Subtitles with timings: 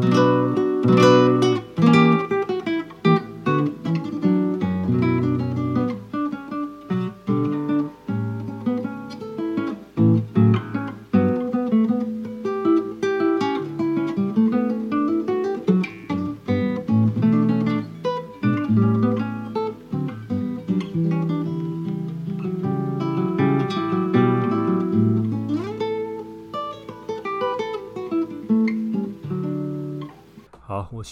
[0.00, 1.51] 好，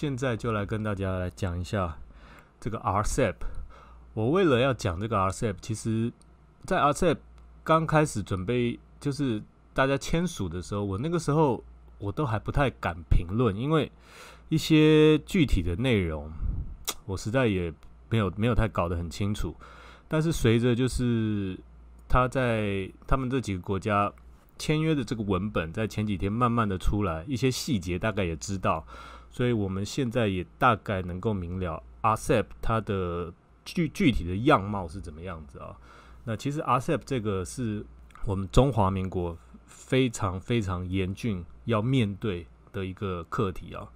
[0.00, 1.98] 现在就来跟大家来讲一下
[2.58, 3.34] 这个 RCEP。
[4.14, 6.10] 我为了要讲这个 RCEP，其实，
[6.64, 7.18] 在 RCEP
[7.62, 9.42] 刚开始准备，就是
[9.74, 11.62] 大家签署的时候，我那个时候
[11.98, 13.92] 我都还不太敢评论，因为
[14.48, 16.30] 一些具体的内容，
[17.05, 17.70] 我实在也
[18.08, 19.55] 没有没有太搞得很清楚。
[20.08, 21.60] 但是随着就是
[22.08, 24.10] 他在他们这几个国家
[24.56, 28.86] 签约的这个文本，在前几天慢慢的出来，一些细节大概也知道。
[29.30, 33.33] 所以我们现在也大概能够明了 RCEP 它的
[33.64, 35.77] 具具体的样貌是怎么样子啊？
[36.25, 37.87] 那其实 RCEP 这个是
[38.25, 43.89] 我们中华民国非常非常严峻要面对的一个课题啊。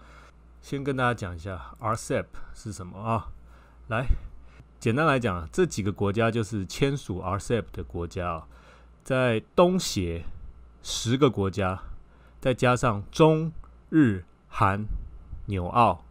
[0.63, 3.29] 先跟大家讲一下 RCEP 是什么啊？
[3.89, 4.07] 来，
[4.79, 8.47] 简单来讲，这几个国家就是签署 RCEP 的国家啊，
[9.03, 10.25] 在东协
[10.83, 11.83] 十个国家，
[12.41, 13.53] 再加上中
[13.91, 14.87] 日韩。
[15.47, 16.05] 纽澳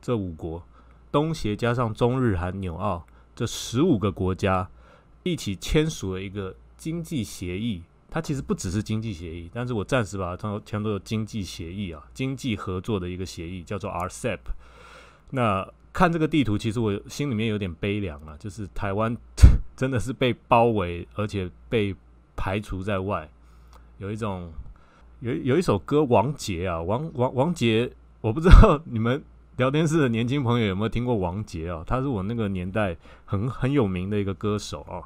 [0.00, 0.62] 这五国，
[1.10, 4.68] 东协加上中日韩纽澳这十五个国家
[5.22, 7.82] 一起签署了一个经济协议。
[8.10, 14.38] 它其实不只是经济协议，但是我暂时把它称作经济协议啊，经济合作的一个协议，叫做 RCEP。
[15.30, 19.16] 那看这个地图，其实我心里面有点悲凉啊，就是台湾
[19.74, 21.96] 真的是被包围，而且被
[22.36, 23.30] 排除在外，
[23.96, 24.52] 有一种
[25.20, 27.90] 有有一首歌，王杰啊，王王王杰。
[28.22, 29.22] 我不知道 你们
[29.58, 31.84] 聊天室的年轻朋友有没有听过王杰啊？
[31.86, 35.04] 他是我那个年代很很有名的一个歌手哦。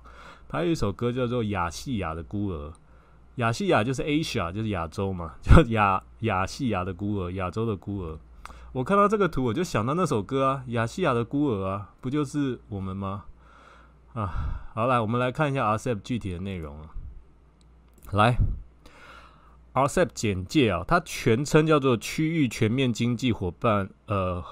[0.49, 2.69] 他有一首歌叫做《亚细亚的孤儿》，
[3.37, 8.19] 亚细亚就是 Asia，就是亚洲嘛， 叫亚亚细亚的孤儿，亚洲的孤儿。
[8.73, 13.25] 我看到这个图，我就想到那首歌啊，《亚细亚的孤儿》啊，不就是我们吗？
[14.13, 14.29] 啊，
[14.75, 16.89] 好来，我们来看一下 RCEP 具体的内容啊，
[18.13, 18.37] 来。
[19.77, 24.43] RCEP 简介啊，它全称叫做区域全面经济伙伴呃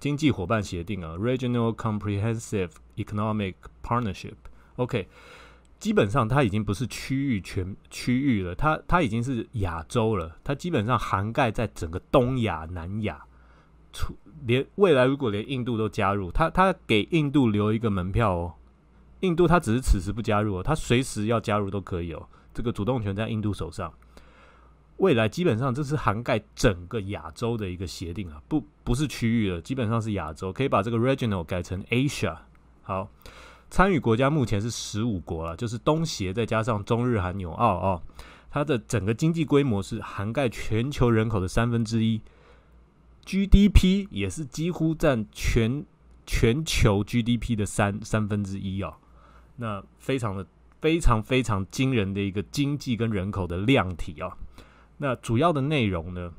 [0.00, 3.54] 经济伙伴协定啊，Regional Comprehensive Economic
[3.84, 4.34] Partnership。
[4.74, 5.06] OK，
[5.78, 13.24] 基本上它已经不是区域全区域了，它它已经是亚洲了，它基本上涵盖在整个东亚、南亚，
[13.92, 18.54] 出连未来如果连印度都加入，它它给印度留一个门票哦，
[19.20, 23.94] 印度它只是此时不加入哦，它随时要加入都可以哦，这个主动权在印度手上。
[25.02, 32.36] 未来基本上这是涵盖整个亚洲的一个协定啊，不不是区域了，基本上是亚洲，可以把这个 regional 改成 Asia。
[32.82, 33.10] 好，
[33.68, 38.00] 参与国家目前是十五国了，就是东协再加上中日韩纽澳啊，
[38.48, 42.20] 它的整个经济规模是涵盖全球人口的三分之一
[43.26, 45.84] ，GDP 也是几乎占全
[46.24, 48.96] 全球 GDP 的三三分之一啊，
[49.56, 50.46] 那非常的
[50.80, 54.38] 非常非常惊人的一个经济跟人口的量体啊。
[54.98, 56.30] 那主要的内容呢？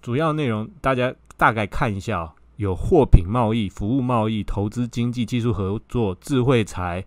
[0.00, 7.04] 主要内容大家大概看一下，有货品贸易、服务贸易、投资经济、技术合作、智慧财、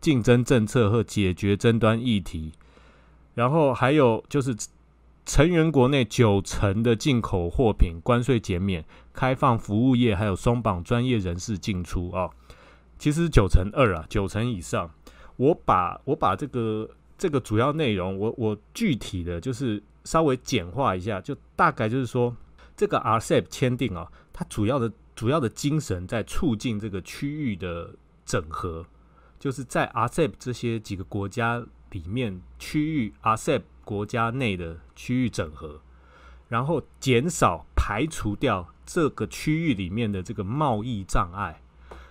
[0.00, 2.52] 竞争政策和解决争端议题。
[3.34, 4.56] 然后还有就是
[5.26, 12.30] 成员国内九成的进口货品关税减免，开放服务业，还有松绑专业人士进出啊。
[12.98, 14.90] 其实九成二啊，九成以上。
[15.36, 19.82] 我把我把这个这个主要内容，我我具体的就是。
[20.06, 22.32] 稍微简化一下，就大概就是说，
[22.76, 27.92] 这个 RCEP 签订啊，它主要的主要的精神在促进这个区域的
[28.24, 28.86] 整合，
[29.40, 31.60] 就是在 RCEP 这些几个国家
[31.90, 35.80] 里面，区域 RCEP 国家内的区域整合，
[36.48, 41.60] 然后减少排除掉这个区域里面的这个贸易障碍。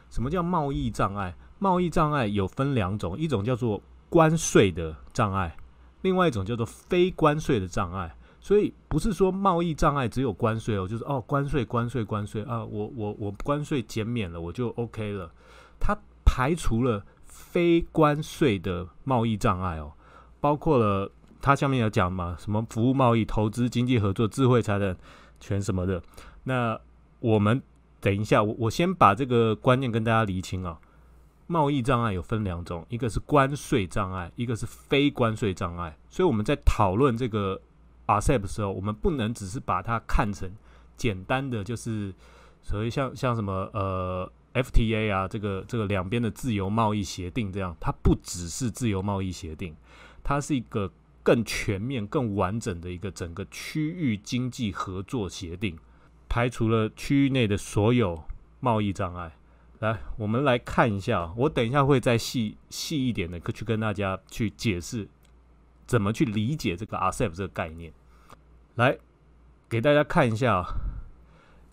[0.09, 1.33] 什么叫贸易障碍？
[1.59, 5.55] 贸易障碍有分两种，一种叫做关税的障碍。
[6.01, 15.31] 另外一种叫做非关税的障碍，所以不是说贸易障碍只有关税哦，就是哦关税关税关税啊，我我我关税减免了我就 OK 了，
[15.79, 19.91] 它排除了非关税的贸易障碍哦，
[20.39, 21.11] 包括了
[21.41, 24.95] 它下面有讲嘛，什么服务贸易、投资、经济合作、智慧财产
[25.39, 25.99] 权什么的，
[26.43, 26.79] 那
[27.19, 27.59] 我们
[27.99, 30.77] 等一下，我我先把这个观念跟大家厘清啊。
[31.47, 35.95] 贸易障碍有分两种，一个是关税障碍，一个是非关税障碍。
[36.09, 37.61] 所以我们在讨论这个
[38.07, 40.49] RCEP 的时候，我们不能只是把它看成
[40.97, 42.13] 简单的就是
[42.61, 49.75] 所谓像像什么呃 FTA 啊，这个这个两边的自由贸易协定这样，它不只是自由贸易协定，
[50.23, 55.77] 它是一个更全面、更完整的一个整个区域经济合作协定，
[56.27, 58.23] 排除了区域内的所有
[58.59, 59.35] 贸易障碍。
[59.85, 65.07] 来，我们来看一下，我等一下会再细细一点的去跟大家去解释
[65.85, 67.93] 怎么去理解这个 RCEP 这个概念。
[68.73, 68.97] 来，
[69.69, 70.65] 给大家看一下，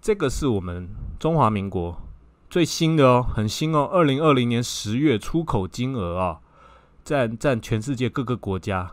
[0.03, 0.89] 这个是我们
[1.19, 2.03] 中华民国
[2.51, 6.41] 最新的哦，很新哦，二零二零年十月出口金额啊，
[7.03, 8.91] 占占全世界各个国家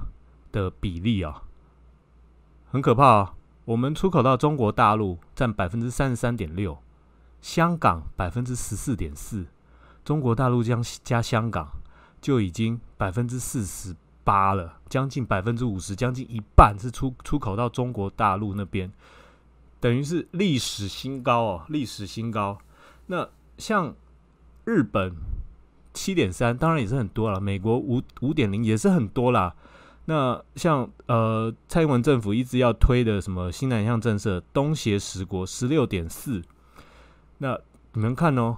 [0.53, 1.43] 的比例啊，
[2.71, 3.33] 很可怕啊。
[3.65, 6.77] 我们出口到中国大陆占百分之三十三点六。
[7.41, 9.45] 香港百分之十四点四，
[10.03, 11.69] 中国大陆将加香港
[12.21, 18.91] 就已经百分之四十八了，将近百分之五十，将近一半是出出口到中国大陆那边，
[19.79, 22.57] 等于是历史新高哦，历史新高。
[23.07, 23.27] 那
[23.57, 23.95] 像
[24.65, 25.15] 日本
[25.93, 29.55] 七点三，当然也是很多了，美国五五点零也是很多啦。
[30.05, 36.43] 那像呃蔡英文政府一直要推的什么新南向政策，东协十国十六点四。
[37.39, 37.59] 那
[37.93, 38.55] 你们看哦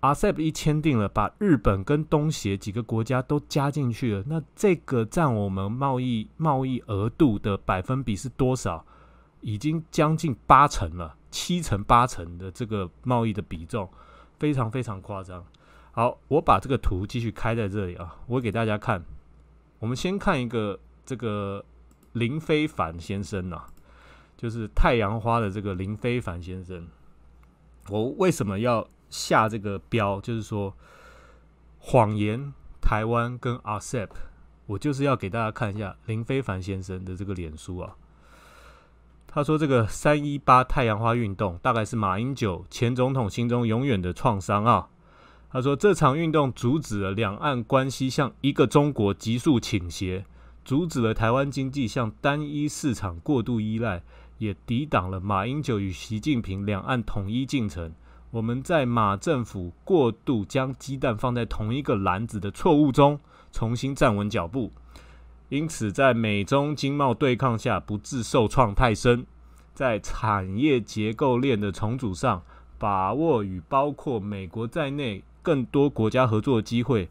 [0.00, 4.24] ，RCEP 一签订了，把日本跟东协几个国家都加进去了。
[4.26, 8.84] 那这个占我们贸易贸易额度的百分比是多少？
[9.40, 13.88] 已经将近八成了，七成八成的这个贸易的比重，
[14.38, 15.44] 非常非常夸张。
[15.90, 19.04] 好，我把这个图继续开在这里啊，我给大家看。
[19.80, 21.64] 我们先看一个这个
[22.12, 23.64] 林非凡先生呐，
[24.36, 26.86] 就是太阳花的这个林非凡先生。
[27.88, 30.20] 我为什么要下这个标？
[30.20, 30.74] 就是说，
[31.78, 34.08] 谎言台湾跟 RCEP，
[34.66, 37.96] 我就是要给大家看一下林非凡先生的这个脸书啊。
[39.26, 44.88] 他说：“这个三一八太阳花运动大概是马英九前总统心中永远的创伤啊。”
[45.50, 50.24] 他说：“这场运动阻止了两岸关系向一个中国急速倾斜，
[50.64, 54.02] 阻止了台湾经济向单一市场过度依赖。”
[54.42, 57.92] 也抵挡了马英九与习近平两岸统一进程。
[58.32, 63.20] 我们在马政府过度将鸡蛋放在同一个篮子的错误中，
[63.52, 64.72] 重新站稳脚步。
[65.48, 69.24] 因此，在美中经贸对抗下，不致受创太深。
[69.74, 72.42] 在产业结构链的重组上，
[72.78, 77.08] 把握与包括美国在内更多国家合作机会。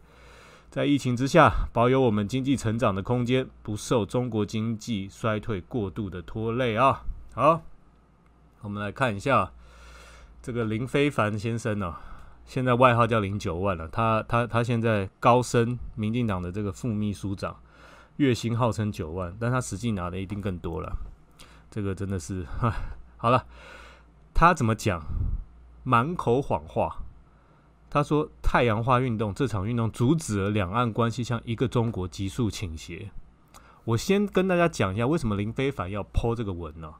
[0.70, 7.04] 在疫情之下，保有我们经济成长的空间，不受中国经济衰退过度的拖累啊。
[7.34, 7.62] 好，
[8.60, 9.54] 我们来看一下
[10.42, 11.96] 这个林非凡先生呢，
[12.46, 13.88] 现在外号叫零九万了。
[13.88, 17.56] 他他他现在高升民进党的这个副秘书长，
[18.18, 20.94] 月薪号称九万，但他实际拿的一定更多了。
[21.70, 22.46] 这个真的是，
[23.16, 23.46] 好了，
[24.34, 25.02] 他怎么讲？
[25.84, 26.98] 满口谎话。
[27.90, 33.10] 他说太阳花运动这场运动阻止了两岸关系向一个中国急速倾斜。
[33.86, 36.94] 我先跟大家讲一下，为什么林非凡要抛这个文呢？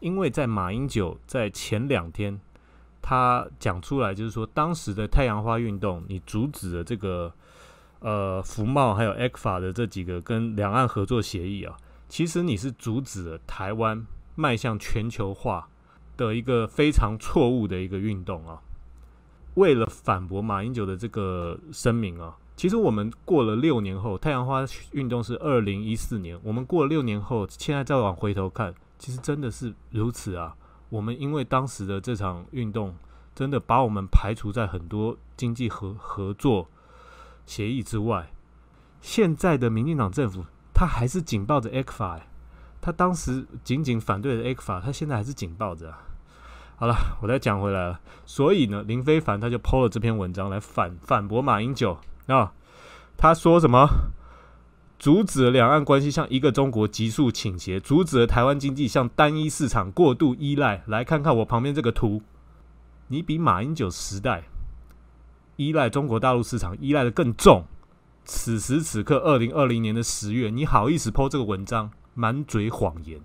[0.00, 2.40] 因为在马英九在前两天，
[3.02, 7.32] 他讲出来就是说，当时的太阳花运动，你阻止了这个
[8.00, 11.76] 呃福茂还有 e 克法的这几个跟两岸合作协议啊，
[12.08, 14.06] 其实你是阻止了台湾
[14.36, 15.68] 迈向全球化
[16.16, 18.60] 的一个非常错误的一个运动啊。
[19.54, 28.72] 为了反驳马英九的这个声明啊，其实我们过了六年后，太阳花运动是二零一四年，我们过了六年后，现在再往回头看。
[28.98, 30.56] 其实真的是如此啊！
[30.88, 32.94] 我们因为当时的这场运动，
[33.34, 36.68] 真的把我们排除在很多经济合合作
[37.46, 38.30] 协议之外。
[39.00, 42.20] 现在的民进党政府，他还是紧抱着 ECFA，
[42.80, 45.94] 他当时仅仅反对了 ECFA，他现在还是紧抱着。
[46.76, 48.00] 好了，我再讲回来了。
[48.24, 52.52] 所以呢，林非凡他就 PO 了这篇文章来反反驳马英九啊，
[53.16, 53.86] 他说什么？
[54.98, 60.82] 阻止了两岸关系向一个中国急速倾斜，阻止了台湾经济向单一市场过度依赖。
[60.86, 62.20] 来看看我旁边这个图，
[63.06, 64.44] 你比马英九时代
[65.54, 67.64] 依赖中国大陆市场依赖的更重。
[68.24, 73.20] 此时此刻，二零二零年的十月，你好意思抛这个文章，满嘴谎言。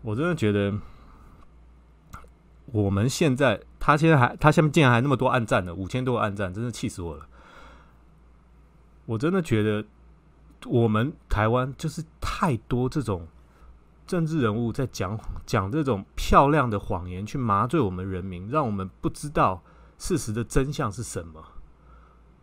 [0.00, 0.74] 我真的觉得，
[2.66, 7.26] 我们现在他现在还他下面竟然还那么多暗赞的，五千多个暗赞，真的气死我了。
[9.04, 9.84] 我真的觉得。
[10.66, 13.26] 我们台湾就是太多这种
[14.06, 19.62] 政治人物在讲讲这种漂亮的谎言，去麻醉我们人民，让我们不知道
[19.98, 21.42] 事实的真相是什么。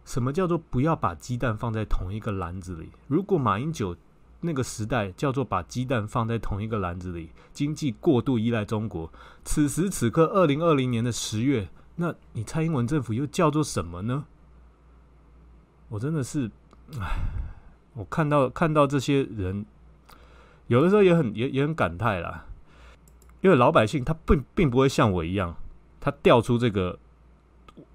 [0.06, 2.90] 什么叫做不要把鸡蛋放在同一个篮子里？
[3.08, 3.96] 如果马英九
[4.42, 9.12] 那个时代叫做把鸡蛋放在同一个篮子里，经济过度依赖中国。
[9.44, 14.26] 此时此刻，二零二零年的十月，那你蔡英文政府又叫做什么呢？
[15.90, 16.50] 我真的是，
[17.00, 17.20] 唉，
[18.00, 19.66] 我看到看到这些人，
[20.68, 22.46] 有的时候也很也也很感慨啦，
[23.42, 25.54] 因为老百姓他并并不会像我一样，
[26.00, 26.98] 他调出这个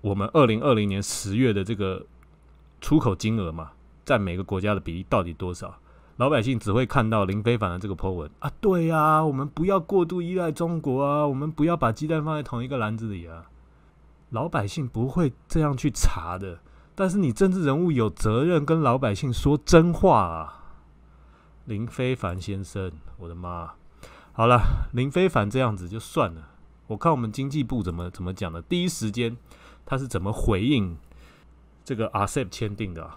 [0.03, 2.05] 我们二零二零年十月的这个
[2.83, 3.73] 出口金额嘛，
[4.05, 5.75] 在每个国家的比例到底多少？
[6.19, 13.47] 老百姓只会看到林非凡的这个 po 文啊，对呀，我们不要过度依赖中国啊，我们不要把鸡蛋放在同一个篮子里啊。
[14.29, 16.61] 老百姓不会这样去查的，
[16.95, 20.65] 但是你政治人物有责任跟老百姓说真话啊。
[21.65, 23.73] 林非凡先生，我的妈！
[24.33, 26.51] 好了，林非凡这样子就算了，
[26.87, 28.61] 我看我们经济部怎么怎么讲的。
[28.63, 29.37] 第一时间
[29.85, 30.97] 他是怎么回应
[31.85, 33.11] 这个 RCEP 签订的？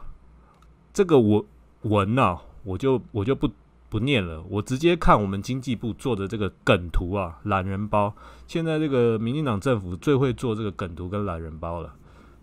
[0.94, 1.46] 这个我
[1.84, 2.42] 文啊。
[2.64, 3.50] 我就我就不
[3.88, 8.14] 不念了，我直接看我们经济部做的这个梗图啊，懒人包。
[8.46, 11.96] 现在这个民进党政府最会做这个梗图跟懒人包了。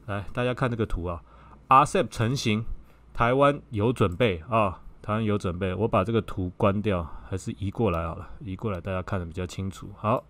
[0.06, 1.23] 来，大家看这个图啊
[1.68, 2.64] ，RCEP 成型，
[3.12, 5.75] 台湾有准备啊，台湾有准备。
[5.75, 9.88] 我把这个图关掉，还是移过来好了，移过来大家看的比较清楚。
[9.96, 10.25] 好，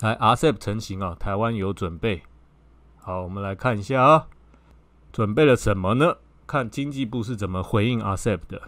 [0.00, 2.22] 来 RCEP 成型啊，台湾有准备。
[2.96, 4.26] 好，我们来看一下啊，
[5.12, 6.16] 准备了什么呢？
[6.46, 8.62] 看经济部是怎么回应 RCEP 的。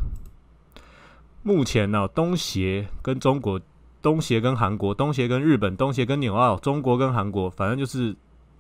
[1.43, 3.61] 目前呢，东协跟中国、
[4.01, 8.17] 东协跟韩国、东协跟日本、东协跟纽澳、中国跟韩国，反正就是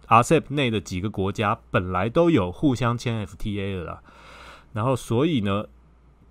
[0.08, 4.02] RCEP 内的几个国家，本来都有互相签 FTA 的啦。
[4.72, 5.66] 然后，所以呢，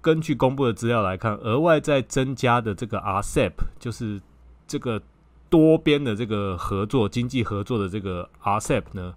[0.02, 4.22] 根据公布的资料来看，额外再增加的这个 RCEP，就是
[4.68, 5.02] 这个
[5.50, 9.16] 多边的这个合作、经济合作的这个 RCEP 呢，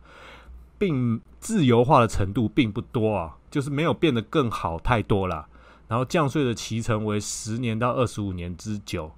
[0.78, 3.36] 并自由化的程度并不多啊。
[3.48, 5.46] 就是没有变得更好太多了，
[5.88, 9.10] 然后降税的期程为十年到二十五年之久，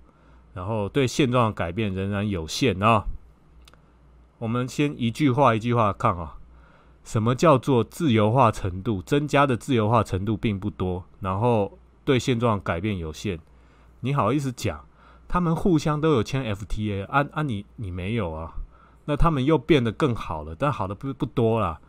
[0.54, 3.04] 然后对现状的改变仍然有限啊。
[4.38, 6.36] 我们先一句话一句话看啊，
[7.04, 9.02] 什么叫做自由化程度？
[9.02, 13.40] 增加的自由化程度并不多，然后对现状改变有限。
[14.00, 14.84] 你好意思讲？
[15.26, 18.52] 他们互相都有签 FTA，啊啊你你没有啊？
[19.06, 21.80] 那他们又变得更好了，但好的不不多啦。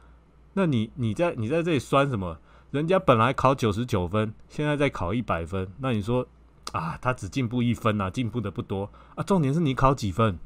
[0.53, 2.37] 那你你在你在这里酸什么？
[2.71, 6.25] 人家本来考九十九分，现在在考一百分，那你说
[6.71, 9.23] 啊，他只进步一分啊，进步的不多啊。
[9.23, 10.37] 重点是你考几分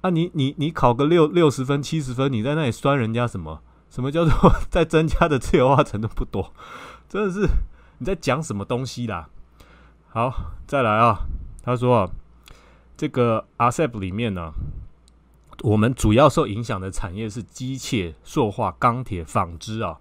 [0.00, 0.10] 啊？
[0.10, 3.62] 你你你考个六六十分、七十分，你在那里酸人家什么？
[3.88, 6.52] 什么叫做 在增加的自由化程度不多？
[7.08, 7.48] 真的是
[7.98, 9.28] 你在讲什么东西啦？
[10.08, 11.20] 好，再来啊，
[11.62, 12.10] 他说啊，
[12.96, 14.52] 这个 RCEP 里面呢。
[15.62, 19.98] 我们主要受影响的产业是机械、塑化、钢铁、纺织啊，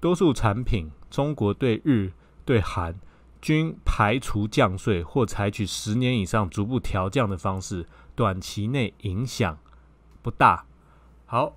[0.00, 2.10] 多数产品中国对日、
[2.44, 2.92] 对韩
[3.40, 9.56] 均排除降税或采取十年以上逐步调降的方式，短期内影响
[10.22, 10.64] 不大。
[11.26, 11.54] 好，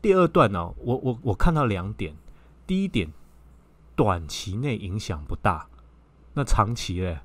[0.00, 2.16] 第二段呢，我我我看到两点，
[2.66, 3.12] 第一点，
[3.94, 5.66] 短期内影响不大，
[6.34, 7.18] 那长期嘞？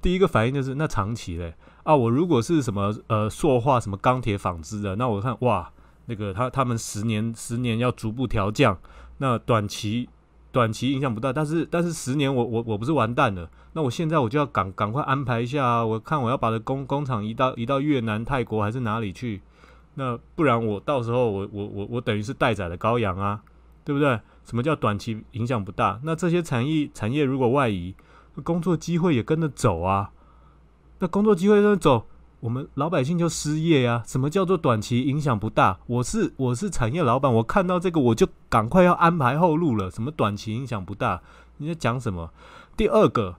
[0.00, 1.54] 第一个反应就是那长期嘞。
[1.82, 5.72] 啊，我如果是什么呃塑化、什么钢铁、纺织的，那我看哇，
[6.06, 8.78] 那个他他们十年十年要逐步调降，
[9.18, 10.08] 那短期
[10.50, 13.48] 短期影响不大，但是但是十年我我我不是完蛋了？
[13.74, 15.84] 那我现在我就要赶赶快安排一下啊！
[15.84, 19.42] 我看我要把这工工厂移到移到越南、泰国还是哪里去？
[19.94, 23.42] 那不然我到时候我我我我等于是待宰的羔羊啊，
[23.84, 24.18] 对不对？
[24.44, 26.00] 什么叫短期影响不大？
[26.02, 27.94] 那这些产业产业如果外移，
[28.42, 30.10] 工作机会也跟着走啊。
[31.00, 32.06] 那工作机会跟着走，
[32.40, 34.02] 我们老百姓就失业呀？
[34.06, 35.78] 什么叫做短期影响不大？
[35.86, 39.90] 我是我是产业老板，我看到这个我就赶快要安排后路了。
[39.90, 41.20] 什么短期影响不大？
[41.56, 42.30] 你在讲什么？
[42.76, 43.36] 第二个，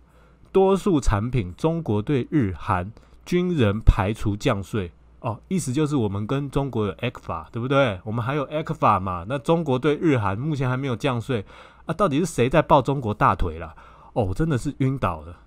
[0.52, 2.92] 多数产品中国对日韩
[3.26, 4.92] 军人排除降税
[5.22, 8.02] 哦，意思就是我们跟中国有 X 法，对不对？
[8.04, 9.26] 我们还有 X 法嘛？
[9.30, 11.46] 那中国对日韩目前还没有降税
[11.86, 11.94] 啊？
[11.94, 13.74] 到底是谁在抱中国大腿了？
[14.12, 15.38] 哦，真的是晕倒了。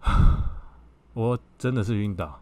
[1.12, 2.40] 我真的是晕倒。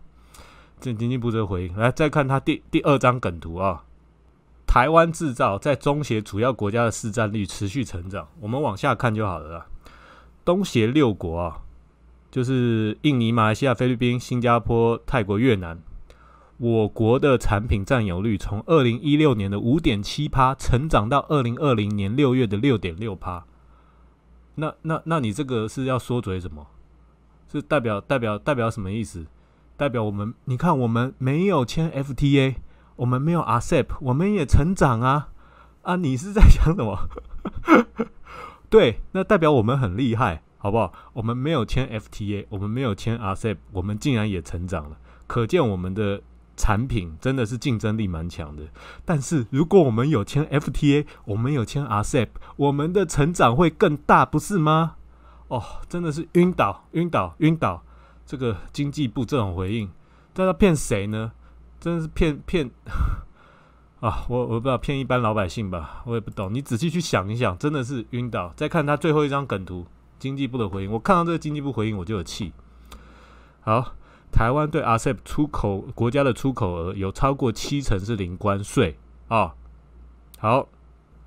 [0.86, 3.82] 这经济部这回应，来再看他第第二张梗图啊。
[4.68, 8.28] 台湾制造在中协主要国家的市占率持续成长。
[8.38, 9.66] 我们往下看就好了啦。
[10.44, 11.62] 东协六国啊，
[12.30, 15.76] 就是印尼、马来西亚、菲律宾、新加坡、泰国、越南。
[16.58, 23.44] 我国的产品占有率从二零一六年的五点七趴，成长到二零二零年六月的六点六趴。
[24.54, 26.64] 那那那你这个是要说嘴什么？
[27.50, 29.26] 是代表代表代表什么意思？
[29.76, 32.56] 代表我们你看我们没有签 FTA，
[32.96, 35.28] 我们没有 RCEP，我们也成长啊
[35.82, 35.96] 啊！
[35.96, 37.08] 你是在想什么？
[38.70, 40.92] 对，那代表我们很厉害，好不好？
[41.12, 46.22] 我们没有签 FTA，我们没有签 RCEP，我们竟然也成长了，可见我们的
[46.56, 48.64] 产品真的是竞争力蛮强的。
[49.04, 54.96] 但是如果我们有签 FTA，我们有签 RCEP，我们的成长会更大，不是吗？
[55.48, 57.84] 哦，真的是晕倒，晕倒，晕倒！
[58.26, 59.88] 这个经济部这种回应，
[60.34, 61.32] 这要骗谁呢？
[61.78, 62.68] 真的是骗骗
[64.00, 64.26] 啊！
[64.28, 66.52] 我我不知道骗一般老百姓吧，我也不懂。
[66.52, 68.52] 你仔细去想一想，真的是晕倒。
[68.56, 69.86] 再看他最后一张梗图，
[70.18, 72.52] 经济部的回应，我看到这个经济部回应，我就有气。
[73.60, 73.94] 好，
[74.32, 79.54] 台湾对 RCEP 出口国家的出口额有超过七成是零关税啊。
[80.38, 80.68] 好。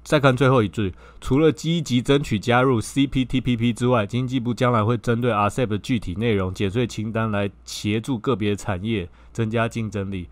[0.09, 10.27] 再看最后一句，除了积极争取加入 CPTPP 之外，经济部将来会针对 RCEP 的具体内容、减税清单来协助个别产业增加竞争力。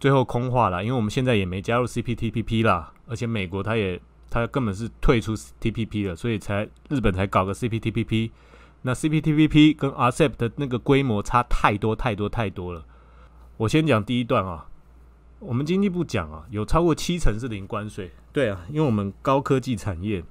[0.00, 8.32] 最后空话了，因为我们现在也没加入 CPTPP 啦，而且美国它也它根本是退出 TPP 了，所以才日本才搞个 CPTPP。
[8.82, 12.84] 那 CPTPP 跟 RCEP 的那个规模差太多太多太多了。
[13.58, 14.66] 我先讲第一段啊。
[15.40, 18.10] 我们经济部讲啊，有超过七成是零关税。
[18.32, 20.24] 对啊，因为我们高科技产业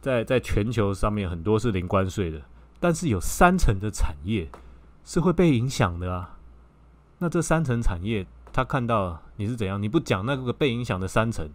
[0.00, 2.42] 在在全球上面很多是零关税的，
[2.80, 4.50] 但是有三成的产业
[5.04, 6.38] 是会被影响的啊。
[7.18, 9.80] 那这三层产业，他看到你是怎样？
[9.80, 11.48] 你不讲那个被影响的三层，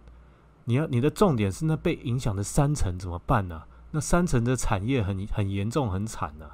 [0.64, 3.64] 你要你的重点是那被影响的三层怎么办呢？
[3.90, 6.46] 那三层的产业很很严重很惨呐。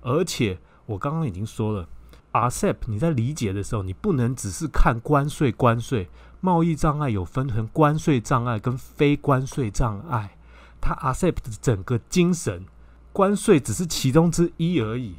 [0.00, 1.88] 而且我刚刚已经说了。
[2.34, 6.08] RCEP，你在理解的时候，你不能只是看关税，关税
[6.40, 10.36] 贸易障碍有分成关税障碍跟非关税障碍。
[10.80, 12.66] 它 RCEP 的整个精神，
[13.12, 15.14] 关税只是其中之一而已。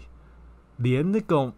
[0.76, 1.54] 连那种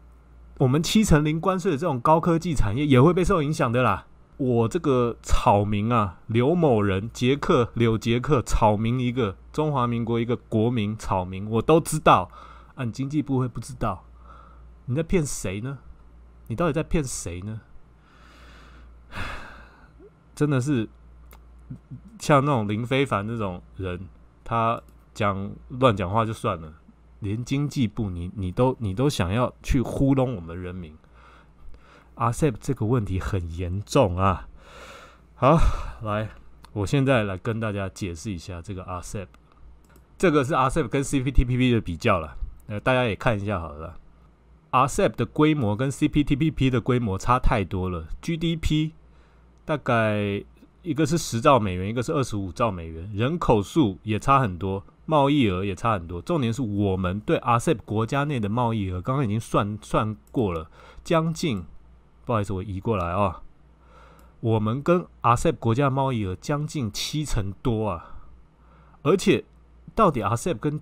[0.60, 4.06] 我们七成零关税的这种高科技产业也会被受影响的啦。
[4.38, 12.30] 我这个草民啊，刘某人，杰克柳杰克，草民一个，中华民国一个国民草民，我都知道。
[12.76, 14.04] 按经济部会不知道？
[14.88, 15.78] 你在骗谁呢？
[16.48, 17.62] 你到底在骗谁呢？
[20.34, 20.88] 真的是
[22.20, 24.08] 像那种林非凡这种人，
[24.44, 24.82] 他
[25.14, 26.74] 讲乱讲话就算了，
[27.20, 30.98] 连经济部你你都你都想要去糊弄我们人民。
[32.16, 34.48] 阿 s e p 这个问题很严重啊！
[35.36, 35.58] 好，
[36.02, 36.30] 来，
[36.72, 39.32] 我现在来跟大家解释一下这个阿 s e p
[40.18, 44.00] 这个是阿 s e p 跟 CPTPP 的比较了，呃，大家也看一下好了。
[44.72, 48.92] RCEP 的规模跟 CPTPP 的规模差太多了，GDP
[49.66, 50.44] 大概
[50.82, 56.22] 一个是十兆美元，一个是二十五兆美元，人口数也差很多，贸易额也差很多。
[56.22, 60.70] 重点是我们对 RCEP 国家内的贸易额，刚刚已经算算过了，
[61.04, 61.66] 将近，
[62.26, 63.42] 不好意思，我移过来啊，
[64.40, 68.18] 我们跟 RCEP 国家贸易额将近七成多啊，
[69.02, 69.44] 而且
[69.96, 70.82] 到底 RCEP 跟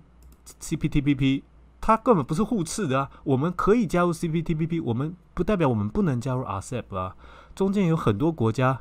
[0.60, 1.42] CPTPP？
[1.86, 3.10] 它根本不是互斥的啊！
[3.22, 7.14] 我们可以加入 CPTPP，我们不代表我们不能加入 RCEP 啊。
[7.54, 8.80] 中间有很多国家，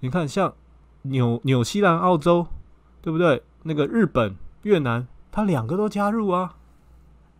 [0.00, 0.54] 你看像
[1.02, 2.46] 纽纽西兰、澳洲，
[3.02, 3.42] 对不对？
[3.64, 6.56] 那个日本、越南，它两个都加入啊。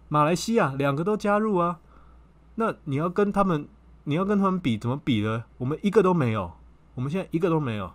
[0.09, 1.81] 马来西亚两个都加入啊。
[2.57, 3.67] 那你要跟他们，
[4.05, 5.45] 你要跟他们比，怎么比呢？
[5.57, 6.53] 我们一个都没有，
[6.95, 7.91] 我们现在一个都没有。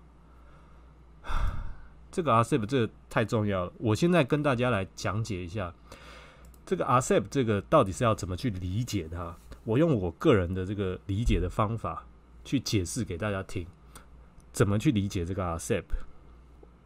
[2.10, 5.71] 这个 RCEP 这个太重要了，我现在跟大家来讲解一下。
[6.65, 9.36] 这个 RCEP 这个到底是要怎么去理解它？
[9.65, 12.06] 我用我个人的这个理解的方法
[12.43, 13.65] 去解释给大家听，
[14.52, 15.84] 怎么去理解这个 RCEP？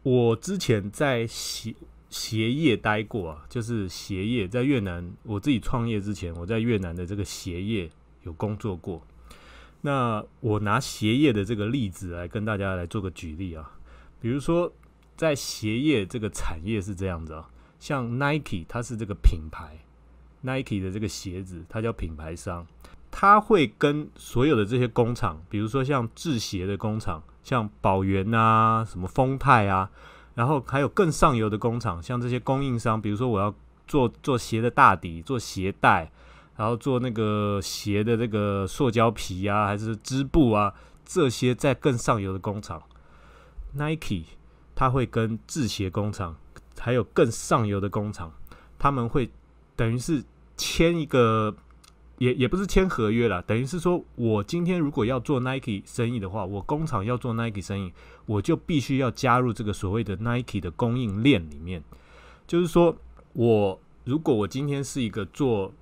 [0.02, 1.74] 我之前在鞋
[2.08, 7.90] 鞋业待过啊，就是鞋业在越南，我自己创业之前，我在越南的这个鞋业
[8.22, 9.02] 有工作过。
[9.80, 13.78] 那我拿鞋业的这个例子来跟大家来做个举例啊，
[14.20, 14.72] 比如说
[15.16, 17.48] 在鞋业这个产业是这样子啊。
[17.78, 19.78] 像 Nike，它是这个品牌
[20.42, 22.66] ，Nike 的这个鞋子，它叫品牌商，
[23.10, 29.90] 它会跟所有的这些工厂，比如说像制鞋的工厂，像宝源啊，什么丰泰啊，
[30.34, 33.54] 然后还有更上游的工厂，像这些供应商，比如说我要
[33.86, 36.10] 做做鞋的大底，做鞋带，
[36.56, 42.82] 然后做那个鞋的这个塑胶皮啊，还是织布啊，这些在更上游的工厂
[43.74, 44.24] ，Nike
[44.74, 46.36] 它会跟制鞋工厂。
[46.78, 48.32] 还有更上游的工厂，
[48.78, 49.30] 他们会
[49.76, 50.22] 等于是
[50.56, 51.54] 签一个，
[52.18, 57.92] 也也不是签合约了，等于是说我今天如果要做 Nike 生意的话，我工厂要做 Nike 生意，
[58.26, 61.82] 我就必须要加入这个所谓的 Nike 的供应链里面。
[62.46, 62.96] 就是说
[63.34, 65.72] 我如果我今天是一个做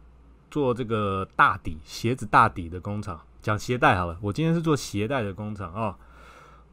[0.50, 5.96] 做这个大底鞋子大底的工厂，讲鞋带好了，我今天是做鞋带的工厂啊，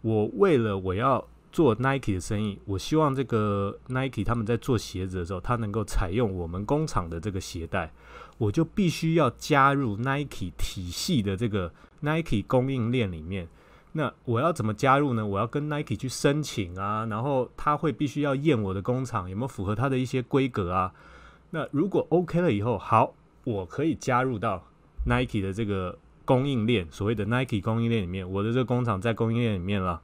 [0.02, 7.94] 我为了我要做 Nike 的生意，我希望这个 Nike 他们在做鞋子的时候，他能够采用我们工厂的这个鞋带，
[8.40, 13.48] 我就必须要加入 Nike 体系的这个 Nike 供应链里面。
[13.92, 15.24] 那我要怎么加入呢？
[15.24, 20.92] 我要跟 Nike 去申请啊，然后他会必须要验我的工厂有没有符合他的一些规格啊。
[21.52, 23.14] 那如果 OK 了以后，好，
[23.44, 24.64] 我可以加入到
[25.06, 30.02] Nike 的这个供应链，所谓的 Nike 供应链里面，我的这个工厂在供应链里面了。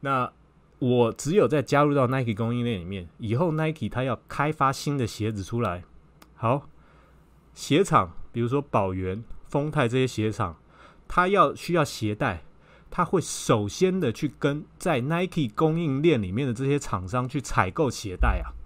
[0.00, 0.32] 那
[0.80, 5.84] 我只有在加入到 Nike 供应链里面以后，Nike 它要开发新的鞋子出来，
[6.34, 6.68] 好，
[7.52, 10.56] 鞋厂，比如说宝源、丰泰这些鞋厂，
[11.06, 12.44] 它要需要鞋带，
[12.90, 18.56] 它会首先的去跟在 Nike 供应链里面的这些厂商去采购鞋带啊。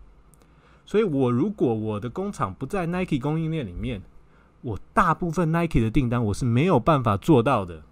[0.87, 4.00] 所以，我如果我的工厂不在 Nike 供应链里面，
[4.61, 7.83] 我大部分 Nike 的订单我是没有办法做到的。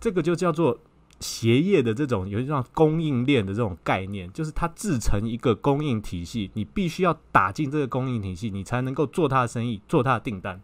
[0.00, 0.78] 这个就叫做。
[1.20, 10.60] 鞋业的这种有一种供应链的这种概念，就是它制成一个供应体系，你必须要打进这个供应体系，你才能够做它的生意，做它的订单。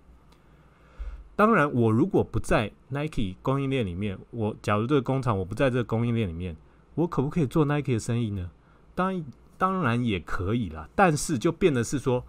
[1.34, 6.54] 当然，我如果不在 Nike 供应链里面，我假如这个工厂我不在这个供应链里面，
[6.94, 8.50] 我可不可以做 Nike 的生意呢？
[8.94, 9.24] 当然，
[9.56, 10.86] 当然也可以啦。
[10.94, 12.22] 但是就变得是说，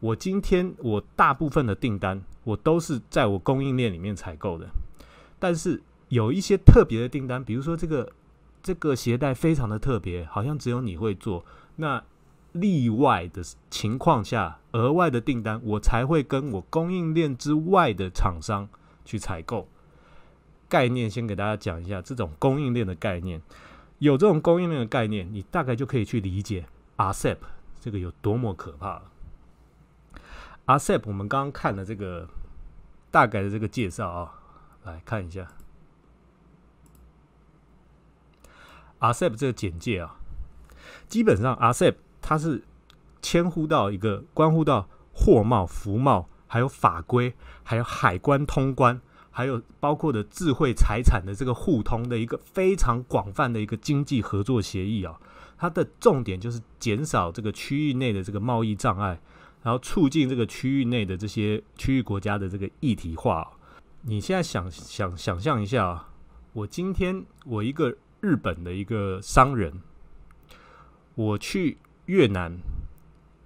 [0.00, 4.68] 我今天我大部分的订单我都是在我供应链里面采购的，
[5.38, 5.82] 但是。
[6.10, 8.12] 有一些特别的订单，比如说这个
[8.62, 11.44] 这个鞋带非常的特别，好像只有你会做。
[11.76, 12.02] 那
[12.52, 18.68] 例外的情况下，额外的订单，我才会跟我供应链之外的厂商
[19.04, 19.68] 去采购。
[20.68, 23.40] 概念先给大家讲一下，这种供应链的概念，
[23.98, 27.38] 有这种供应链的概念，你大概就可以去理解 RCEP
[27.80, 29.02] 这个有多么可怕了。
[30.66, 32.28] RCEP 我们刚刚看了这个
[33.12, 34.34] 大概的这个介绍啊，
[34.84, 35.46] 来看一下。
[39.00, 40.16] RCEP 这个简介啊，
[41.08, 42.62] 基本上 RCEP 它是
[43.22, 55.18] 牵乎到一个关乎到货贸、服贸，还有法规，还有海关通关，还有包括的智慧财产的这个互通的一个非常广泛的一个经济合作协议啊。
[55.56, 59.18] 它的重点就是减少这个区域内的这个贸易障碍，
[59.62, 63.50] 然后促进这个区域内的这些区域国家的这个一体化。
[64.02, 66.08] 你现在想想想象一下啊，
[66.52, 67.96] 我今天我一个。
[68.20, 69.80] 日本的一个商人，
[71.14, 72.58] 我去越南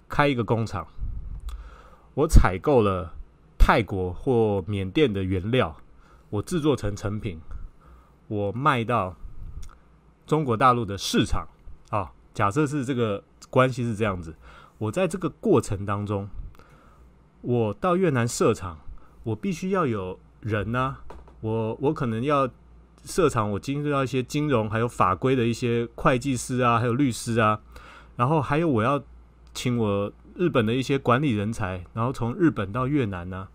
[0.09, 0.85] 开一个工厂，
[2.13, 3.13] 我采购了
[3.57, 5.77] 泰国或缅甸的原料，
[6.29, 7.39] 我制作成成品，
[8.27, 9.15] 我卖到
[10.27, 11.47] 中国大陆的市场
[11.89, 12.11] 啊。
[12.33, 14.35] 假设是这个关系是这样子，
[14.77, 16.27] 我在这个过程当中，
[17.39, 18.77] 我到越南设厂，
[19.23, 20.97] 我必须要有人呢，
[21.39, 22.49] 我我可能要。
[23.05, 27.61] 设厂，我经历到一些金融还有法规的一些会计师啊，还有律师啊，
[28.15, 29.01] 然后还有我要
[29.53, 33.47] 请我日本的一些管理人才，然后从日本到越南呢，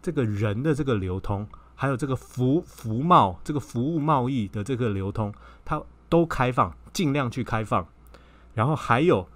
[0.00, 5.32] 这个人的这个流通，还有这个服服贸这个服务贸易的这个流通，
[5.64, 7.86] 它都开放，尽量去开放。
[8.54, 9.26] 然后还有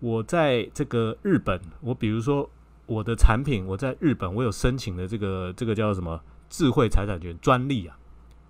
[0.00, 2.50] 我在这个日本，我比如说
[2.86, 7.96] 我的产品，我在日本我有申请的这个这个叫什么智慧财产权专利啊。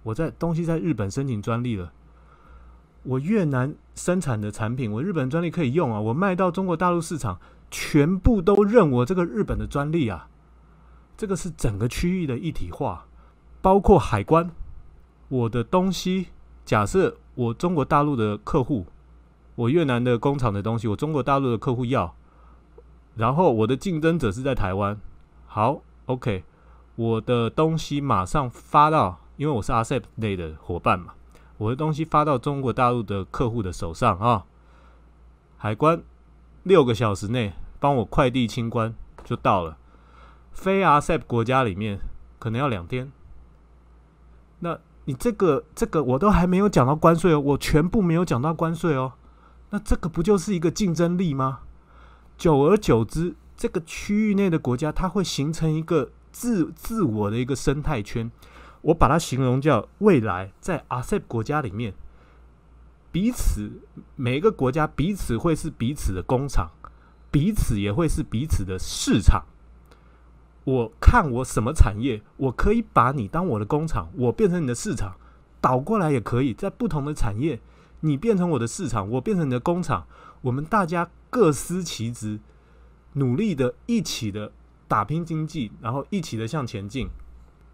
[0.04, 1.92] 我在东西在日本申请专利了，
[3.04, 7.38] 我越南生产的产品，我日本专利可以用啊，我卖到中国大陆市场，
[7.70, 10.28] 全部都认我这个日本的专利啊，
[11.16, 13.04] 这个是整个区域的一体化，
[13.60, 14.50] 包括海关，
[15.28, 16.28] 我的东西，
[16.64, 18.86] 假设我中国大陆的客户，
[19.54, 22.14] 我越南的工厂的东西，我中国大陆的客户要，
[23.14, 25.00] 然后我的竞争者是在台湾，
[25.46, 26.42] 好，OK，
[26.96, 29.21] 我的东西马上发到。
[29.42, 31.14] 因为我是 RCEP 类的伙伴嘛，
[31.59, 34.44] 我的东西发到中国大陆的客户的手上啊，
[35.57, 36.00] 海关
[36.62, 39.76] 六个小时内帮我快递清关就到了，
[40.52, 41.98] 非 RCEP 国家里面
[42.38, 43.11] 可能要两天。
[44.61, 49.14] 那你这个这个我都还没有讲到关税哦，我全部没有讲到关税哦，
[49.70, 51.62] 那这个不就是一个竞争力吗？
[52.38, 58.31] 久而久之，这个区域内的国家它会形成一个自自我的一个生态圈。
[58.82, 61.94] 我把它形容叫未来在 RCEP 国家里面，
[63.10, 63.80] 彼此
[64.16, 66.70] 每一个国家彼此会是彼此的工厂，
[67.30, 69.44] 彼此也会是彼此的市场。
[70.64, 75.16] 我看我什么产业，我可以把你当我的工厂，我变成你的市场，
[75.60, 77.60] 倒过来也可以在不同的产业，
[78.00, 80.06] 你变成我的市场，我变成你的工厂，
[80.40, 82.40] 我们大家各司其职，
[83.14, 84.52] 努力的一起的
[84.86, 87.08] 打拼经济，然后一起的向前进。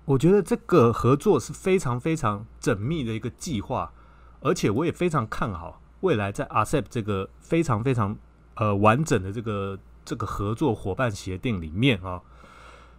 [0.09, 3.93] 我觉得这个合作是非常非常缜密的一个计划，
[4.41, 8.17] 而且我也非常看好未来在 RCEP 这个非常非常
[8.55, 12.23] 呃完整的这个这个合作伙伴协定里面啊，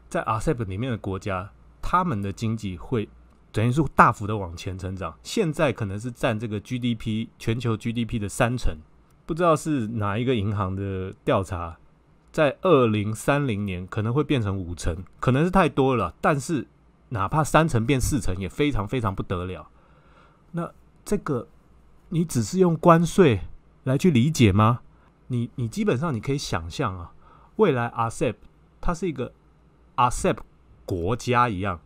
[0.08, 1.50] 在 RCEP 里面的国家，
[1.82, 3.10] 他们的经济会
[3.52, 5.18] 等于是大幅的往前成长。
[5.24, 8.78] 现在可能是占这个 GDP 全球 GDP 的三成，
[9.26, 11.80] 不知道是哪一个银行的调查，
[12.32, 16.14] 在二零三零年可能会变成五成，可能是太多了。
[16.22, 16.68] 但是
[17.10, 19.70] 哪怕三成变四成，也非常非常不得了。
[20.52, 20.72] 那
[21.04, 21.48] 这个
[22.10, 23.42] 你只是用关税
[23.84, 24.82] 来去理解吗？
[25.28, 27.12] 你你基本上你可以想象啊，
[27.58, 28.36] 未来 ASEP
[28.82, 29.32] 它是一个
[29.96, 30.38] ASEP
[30.86, 31.80] 国家一样，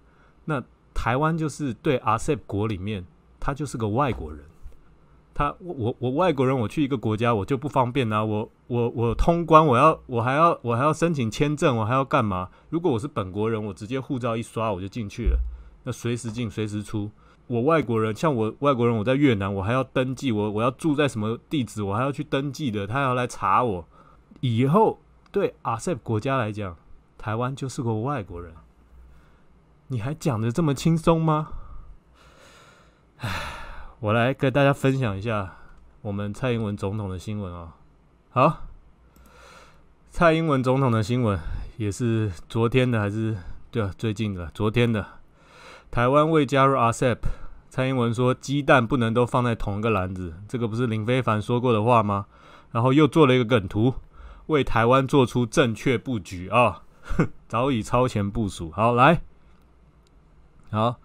[0.46, 3.06] 那台湾就是对 ASEP 国里面，
[3.40, 4.46] 他就是个外国人。
[5.34, 12.50] 他我我我外国人，我去一个国家我就不方便啊，我我我通关我要我还要我还要申请签证，我还要干嘛？
[12.72, 15.40] 如果我是本国人，我直接护照一刷我就进去了，
[15.84, 17.12] 那随时进随时出。
[17.46, 23.86] 我外国人，像我外国人，我在越南，我还要登记，我我要住在什么地址，我还要去登记的，他要来查我。
[24.40, 25.00] 以后
[25.32, 26.76] 对阿塞国家来讲，
[27.16, 28.56] 台湾就是个外国人，
[29.90, 31.50] 你还讲的这么轻松吗？
[33.20, 33.30] 唉，
[34.00, 35.58] 我来跟大家分享一下
[36.02, 37.76] 我们蔡英文总统的新闻啊。
[38.36, 38.64] 好，
[40.10, 41.38] 蔡英文总统的新闻
[41.78, 43.38] 也是昨天的，还是
[43.70, 45.06] 对啊，最近的，昨天的。
[45.92, 47.20] 台湾未加入 RCEP，
[47.70, 52.26] 蔡英文说鸡蛋不能都放在同一个篮子，这个不是林非凡说过的话吗？
[52.72, 53.94] 然后又做了一个梗图，
[54.48, 56.82] 为台湾做出正确布局啊，
[57.48, 58.72] 早已超前部署。
[58.72, 59.22] 好，来，
[60.72, 60.96] 好，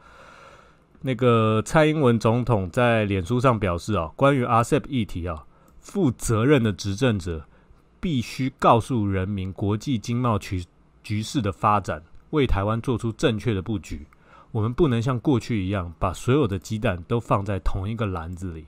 [1.02, 5.44] 那个蔡英文总统在脸书上表示啊，关于 RCEP 议题啊，
[5.88, 7.46] 负责任的执政者
[7.98, 10.62] 必须告诉人民国际经贸局
[11.02, 14.06] 局势的发展，为台湾做出正确的布局。
[14.52, 18.66] 我们不能像过去一样把所有的鸡蛋都放在同一个篮子里。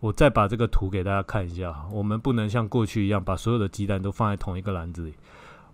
[0.00, 1.86] 我再把这个图给大家看一下。
[1.90, 5.14] 我们不能像过去一样把所有的鸡蛋都放在同一个篮子里。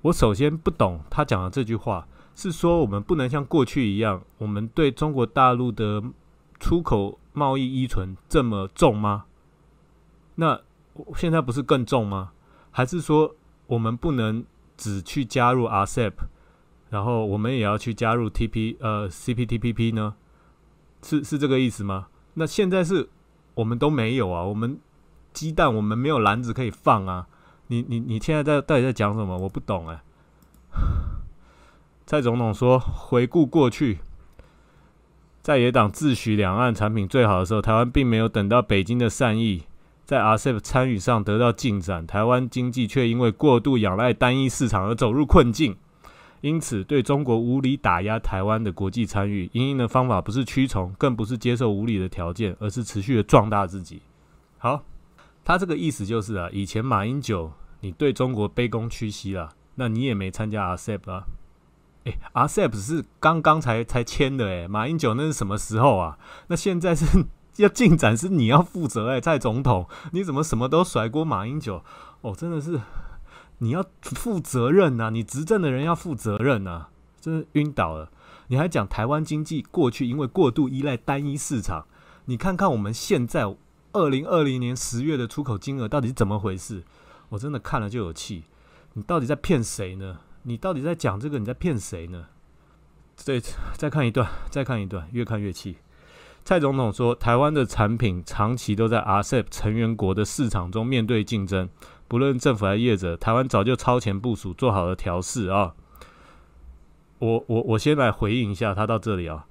[0.02, 2.06] 我首先不懂他讲的这句话，
[2.37, 6.00] 是说我们不能像过去一样，我们对中国大陆的
[6.61, 9.24] 出口贸易依存这么重吗？
[10.37, 10.61] 那
[11.16, 12.33] 现在不是更重吗？
[12.70, 13.35] 还是说
[13.66, 14.44] 我们不能
[14.77, 16.12] 只去加入 RCEP？
[16.88, 20.14] 然后我们也要去加入 TP 呃 CPTPP 呢？
[21.03, 22.07] 是是这个意思吗？
[22.35, 23.09] 那现在是
[23.55, 24.79] 我们都没有啊，我们
[25.33, 27.27] 鸡蛋我们没有篮子可以放啊！
[27.66, 29.37] 你你你现在在到底在讲什么？
[29.37, 30.03] 我不懂哎。
[32.07, 33.99] 蔡总统说，回顾过去，
[35.42, 39.64] 在野党自诩两岸产品最好的时候，台湾并没有等到北京的善意，
[40.07, 45.77] 在 RCEP 参与上得到进展，台湾经济却因为过度仰赖单一市场而走入困境。
[46.42, 54.01] 因此，对中国无理打压台湾的国际参与，应应的方法不是屈从，更不是接受无理的条件，而是持续的壮大自己。
[54.59, 54.85] 好，
[55.45, 61.25] 他这个意思就是啊，以前马英九你对中国卑躬屈膝了，那你也没参加 RCEP 啊？
[62.05, 66.16] 诶 r c e p 是刚刚才才签的诶，马英九那是什么时候啊？
[66.47, 67.25] 那现在是
[67.57, 71.83] 要进展，是你要负责诶，蔡总统，你怎么什么都甩锅马英九？
[72.21, 72.81] 哦，真的是。
[73.59, 75.09] 你要负责任呐！
[75.11, 76.88] 你执政的人要负责任呐！
[77.19, 78.11] 真是晕倒了！
[78.49, 81.87] 你还讲台湾经济过去因为过度依赖单一市场，
[82.27, 83.57] 你看看我们现在
[83.92, 86.83] 二零二零年十月的出口金额到底是怎么回事？
[87.31, 88.45] 我真的看了就有气！
[88.92, 90.19] 你到底在骗谁呢？
[90.42, 91.38] 你到底在讲这个？
[91.38, 92.27] 你在骗谁呢？
[93.16, 93.40] 再
[93.75, 95.79] 再看一段，再看一段，越看越气。
[96.46, 101.68] 蔡总统说，台湾的产品长期都在 RCEP 成员国的市场中面对竞争。
[102.06, 105.74] 不论政府还是业者，台湾早就超前部署，做好了调试啊。
[107.18, 109.46] 我我我先来回应一下他到这里啊。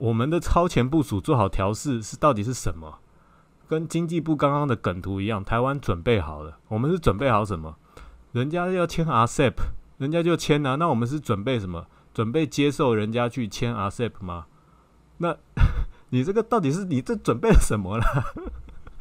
[0.00, 2.98] 我们的超前部署做好调试是到底是什么？
[3.68, 6.58] 跟经济部刚刚的梗图一样，台湾准备好了。
[6.66, 7.76] 我们是准备好什么？
[8.32, 9.52] 人家要签 RCEP，
[9.98, 10.74] 人家就签啊。
[10.74, 11.86] 那我们是准备什么？
[12.12, 14.46] 准备接受人家去签 RCEP 吗？
[15.18, 15.36] 那
[16.14, 18.04] 你这个到底是你这准备了什么了？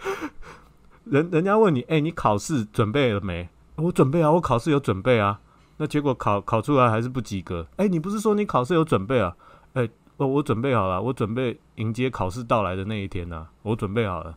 [1.06, 3.47] 人人家问你，哎，你考试准备了没？
[3.76, 5.39] 我准备啊，我考试有准备啊。
[5.78, 7.67] 那结果考考出来还是不及格。
[7.76, 9.36] 哎，你不是说你考试有准备啊？
[9.73, 13.45] 哎，我我准备好了，我准备迎接考试到来的那一天呢。
[13.62, 14.36] 我准备好了，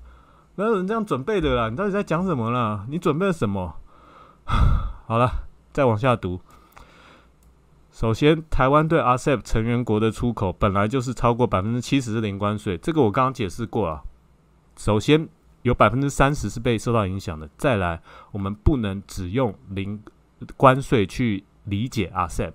[0.57, 1.71] 哪有人这样准备的啦？
[1.71, 2.85] 你到底在讲什么啦？
[2.91, 3.75] 你准备了什么？
[5.09, 5.31] 好了，
[5.73, 6.43] 再往下读。
[7.99, 14.03] 首先，台湾对 RCEP 成员国的出口本来就是超过百分之七十是零关税，这个我刚刚解释过了。
[14.77, 15.27] 首先。
[15.63, 17.51] 有百分之三十是被受到影响的。
[17.57, 20.01] 再来，我们不能只用零
[20.57, 22.53] 关税去理解 RCEP，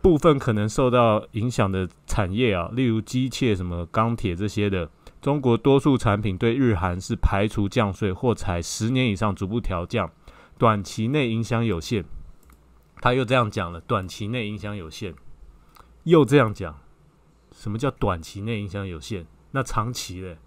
[0.00, 4.88] 部分可能受到影响的产业啊，例如机械、什么钢铁这些的，
[5.20, 10.08] 中国多数产品对日韩是排除降税或采十年以上逐步调降，
[10.56, 12.04] 短期内影响有限。
[13.00, 15.14] 他又这样讲了，短期内影响有限，
[16.04, 16.78] 又这样讲，
[17.52, 19.26] 什么叫短期内影响有限？
[19.52, 20.38] 那长期嘞？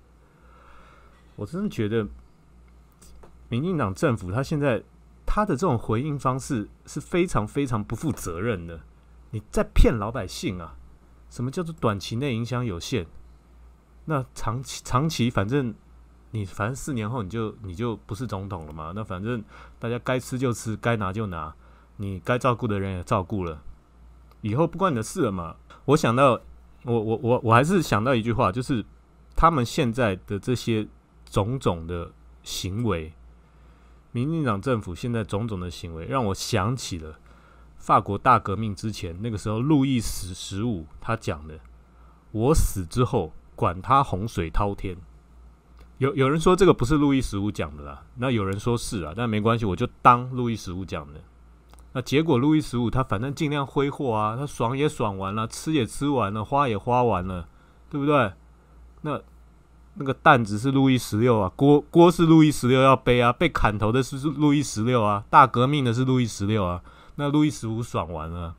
[1.35, 2.07] 我真的觉得，
[3.49, 4.83] 民进党政府他现在
[5.25, 8.81] 他的这种回应方式是非常非常不负责任的。
[9.31, 10.75] 你在骗老百姓啊！
[11.29, 13.07] 什么叫做短期内影响有限？
[14.05, 15.73] 那长期长期，反正
[16.31, 18.91] 你反正四年后你就你就不是总统了嘛。
[18.93, 19.41] 那反正
[19.79, 21.55] 大家该吃就吃，该拿就拿，
[21.97, 23.61] 你该照顾的人也照顾了，
[24.41, 25.55] 以后不关你的事了嘛。
[25.85, 26.39] 我想到，
[26.83, 28.83] 我我我我还是想到一句话，就是
[29.35, 30.87] 他们现在的这些
[31.25, 32.11] 种种的
[32.43, 33.13] 行为，
[34.11, 37.17] 民进党政府现在种种的行为，让我想起了。
[37.77, 41.59] 法国大革命之前，那个时候路易十十五他讲的
[42.31, 44.95] ：“我死之后，管他洪水滔天。”
[45.97, 51.19] 有有人说这个不是路易十五讲的啦，那有人说是啊，但没关系，我就当路易十五讲的。
[51.93, 57.47] 那结果路易十五他反正尽量挥霍啊，他爽也爽完了，吃也吃完了，花也花完了，
[57.89, 58.33] 对不对？
[59.01, 59.19] 那
[59.95, 66.81] 那个担子是路易十六啊，锅锅是路易十六要背啊，被砍头的是路易十六啊，大革命的是路易十六啊。
[67.15, 68.55] 那路易十五爽完了，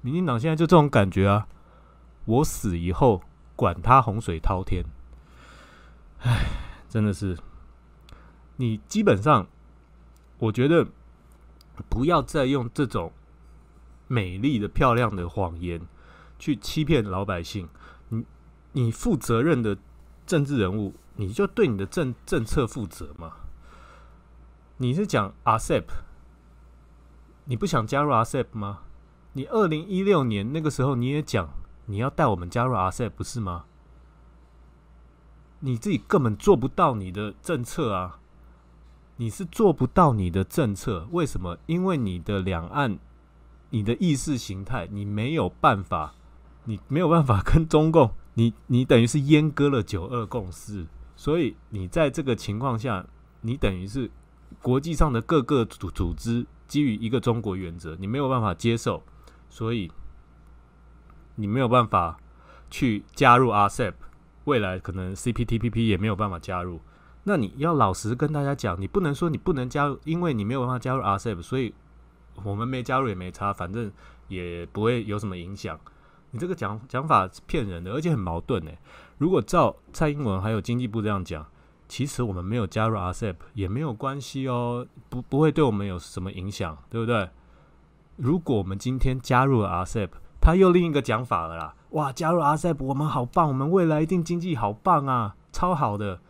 [0.00, 1.48] 民进党现在就这种感觉啊！
[2.24, 3.20] 我死以后，
[3.56, 4.84] 管他洪水滔天。
[6.20, 6.46] 唉，
[6.88, 7.36] 真的是，
[8.56, 9.48] 你基本上，
[10.38, 10.86] 我觉得
[11.88, 13.12] 不要再用这种
[14.06, 15.80] 美丽的、漂亮的谎言
[16.38, 17.68] 去欺骗老百姓。
[18.08, 18.24] 你，
[18.72, 19.76] 你负责任的
[20.26, 23.32] 政治人物，你就对你的政政策负责嘛。
[24.78, 25.84] 你是讲阿 Sep？
[27.44, 28.80] 你不想加入 RCEP 吗？
[29.32, 31.48] 你二零一六年那个时候你也讲
[31.86, 33.64] 你要带我们加入 RCEP 不是吗？
[35.60, 38.20] 你自己根本做不到你的政策啊！
[39.18, 41.58] 你是做不到你的政策，为什么？
[41.66, 42.98] 因为你的两岸、
[43.70, 46.14] 你的意识形态，你没有办法，
[46.64, 53.06] 你没有办法跟中共，你你等于是阉割了九二共识，所以你在这个情况下，
[53.42, 54.10] 你等于是
[54.62, 56.46] 国际上的各个组组织。
[56.68, 59.02] 基于一个中国原则，你没有办法接受，
[59.48, 59.90] 所以
[61.36, 62.18] 你没有办法
[62.68, 63.94] 去加入 RCEP，
[64.44, 66.82] 未来可能 CPTPP 也没有办法加入。
[67.28, 71.74] 那你要老实跟大家讲，你不能说你不能加入，因为你没有办法加入 RCEP，所以
[72.42, 73.92] 我们没加入也没差，反正
[74.28, 75.78] 也不会有什么影响。
[76.30, 78.78] 你这个讲讲法是骗人的，而且很矛盾诶。
[79.18, 81.46] 如果照蔡英文还有经济部这样讲。
[81.90, 87.30] 其实我们没有加入 RCEP 也没有关系哦，不不会对我们有什么影响，对不对？
[88.16, 96.20] 如果我们今天加入了 RCEP，他又另一个讲法了啦，哇，加入 RCEP 我们好棒，我们未来一定经济好棒啊，超好的。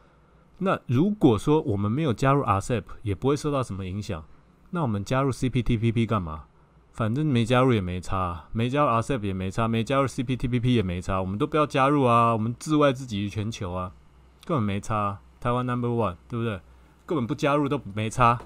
[0.59, 4.25] 那如果说我们没有加入 RCEP，也不会受到什么影响，
[4.71, 6.45] 那我们加入 CPTPP 干嘛？
[6.93, 13.93] 反正没加入也没差，没加入 RCEP 也没差，没加入 CPTPP 也没差，我们都不要加入啊，我们自外自己于全球啊，
[14.45, 15.21] 根本没差。
[15.41, 16.61] 台湾 Number One，对不对？
[17.07, 18.41] 根本不加入都没差，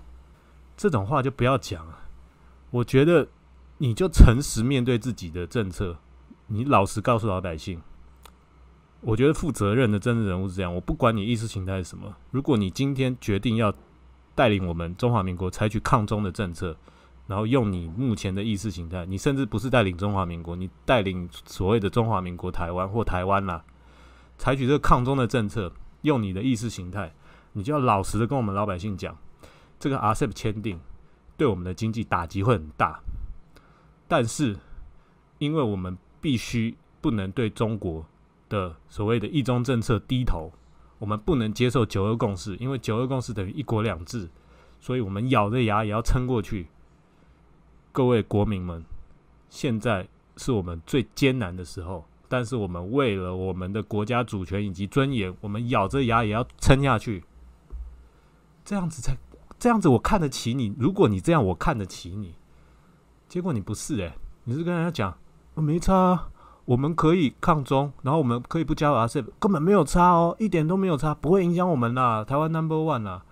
[0.77, 2.01] 这种话就不要讲了。
[2.71, 3.29] 我觉得
[3.79, 5.97] 你就诚实面对自己的政策，
[6.49, 7.81] 你老实告诉老百姓。
[9.03, 10.75] 我觉得负责任的政治人物是这样。
[10.75, 13.73] 我不管你意识形态是什么，如果你今天决定要
[14.35, 16.77] 带领我们中华民国采取抗中的政策，
[17.27, 23.65] 然后用你目前的意识形态，你甚至不是带领中华民国，你带领所谓的中华民国台湾或台湾啦，
[24.39, 25.73] 采取这个抗中的政策。
[26.03, 27.15] 用你的意识形态，
[27.53, 29.17] 你就要老实的跟我们老百姓讲，
[29.79, 30.81] 这个 RCEP 签订
[31.37, 33.01] 对我们的经济打击会很大，
[34.09, 34.59] 但是
[35.39, 38.05] 因为我们必须不能对中国
[38.53, 40.53] 的所谓的一中政策低头，
[40.99, 44.29] 我们不能接受九二共识，因为九二共识等于一国两制，
[44.79, 46.69] 所以我们咬着牙也要撑过去。
[47.91, 48.85] 各位国民们，
[49.49, 52.05] 现在是我们最艰难的时候。
[52.29, 57.25] 但是我们为了我们的国家主权以及尊严，我们咬着牙也要撑下去。
[58.65, 59.15] 这样子才
[59.59, 60.75] 这样子，我看得起你。
[60.79, 62.35] 如果你这样，我看得起你。
[63.29, 64.13] 结果你不是诶，
[64.45, 65.19] 你是跟人家讲
[65.55, 66.31] 我没差，
[66.65, 72.25] 我们可以抗中，然后我们可以不加入 RCEP，根本没有差哦，一点都没有差，不会影响我们啦。
[72.25, 73.23] 台湾 Number One 啦。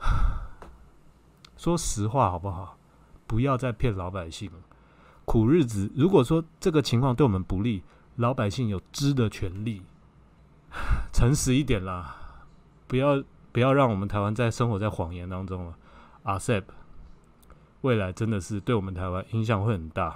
[1.56, 2.76] 说实话好不好？
[3.26, 4.50] 不要再骗老百姓。
[5.24, 7.82] 苦日子，如果说这个情况对我们不利。
[8.16, 9.82] 老百姓有知的权利，
[11.12, 12.16] 诚实一点啦，
[12.86, 13.22] 不要
[13.52, 15.74] 不要让我们台湾在生活在谎言当中了。
[16.22, 16.62] 阿 Sep，
[17.82, 20.14] 未来真的是对我们台湾影响会很大，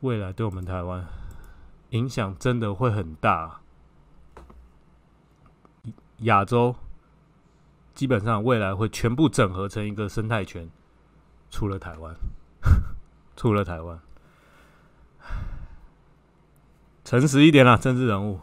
[0.00, 1.06] 未来对我们台湾
[1.90, 3.60] 影响真的会很大。
[6.18, 6.74] 亚洲
[7.94, 10.68] 基本上未来会全部整合成一个生态圈，
[11.50, 12.14] 除了台湾，
[13.36, 14.00] 除了台湾，
[17.04, 18.40] 诚实一点啦，政治人物。